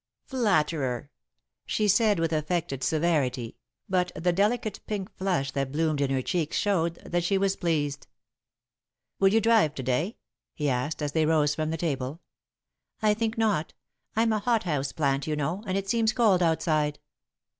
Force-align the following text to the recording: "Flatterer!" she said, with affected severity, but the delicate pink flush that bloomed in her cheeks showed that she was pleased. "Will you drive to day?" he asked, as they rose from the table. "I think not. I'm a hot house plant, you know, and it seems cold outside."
"Flatterer!" 0.25 1.11
she 1.67 1.87
said, 1.87 2.17
with 2.19 2.33
affected 2.33 2.83
severity, 2.83 3.55
but 3.87 4.11
the 4.15 4.33
delicate 4.33 4.79
pink 4.87 5.15
flush 5.15 5.51
that 5.51 5.71
bloomed 5.71 6.01
in 6.01 6.09
her 6.09 6.23
cheeks 6.23 6.57
showed 6.57 6.95
that 7.05 7.23
she 7.23 7.37
was 7.37 7.55
pleased. 7.55 8.07
"Will 9.19 9.27
you 9.31 9.39
drive 9.39 9.75
to 9.75 9.83
day?" 9.83 10.17
he 10.55 10.67
asked, 10.69 11.03
as 11.03 11.11
they 11.11 11.27
rose 11.27 11.53
from 11.53 11.69
the 11.69 11.77
table. 11.77 12.19
"I 13.03 13.13
think 13.13 13.37
not. 13.37 13.75
I'm 14.15 14.33
a 14.33 14.39
hot 14.39 14.63
house 14.63 14.91
plant, 14.91 15.27
you 15.27 15.35
know, 15.35 15.63
and 15.67 15.77
it 15.77 15.87
seems 15.87 16.13
cold 16.13 16.41
outside." 16.41 16.97